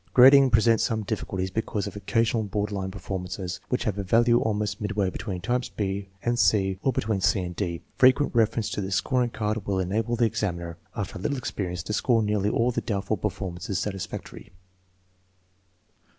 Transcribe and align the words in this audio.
Grading 0.15 0.49
presents 0.49 0.83
some 0.83 1.03
difficulties 1.03 1.51
because 1.51 1.85
of 1.85 1.95
occasional 1.95 2.41
border 2.41 2.73
line 2.73 2.89
performances 2.89 3.59
which 3.69 3.83
have 3.83 3.99
a 3.99 4.03
value 4.03 4.39
almost 4.39 4.81
mid 4.81 4.93
way 4.93 5.11
between 5.11 5.39
types 5.41 5.69
b 5.69 6.09
and 6.23 6.39
c 6.39 6.79
or 6.81 6.91
between 6.91 7.21
c 7.21 7.41
and 7.41 7.55
d. 7.55 7.83
Frequent 7.99 8.33
A 8.33 8.37
reference 8.39 8.71
to 8.71 8.81
the 8.81 8.89
scoring 8.89 9.29
card 9.29 9.67
will 9.67 9.77
enable 9.77 10.15
the 10.15 10.25
examiner, 10.25 10.79
after 10.95 11.19
a 11.19 11.21
little 11.21 11.37
experience, 11.37 11.83
to 11.83 11.93
score 11.93 12.23
nearly 12.23 12.49
all 12.49 12.71
the 12.71 12.81
doubtful 12.81 13.15
performances 13.15 13.77
satisfactorily. 13.77 14.51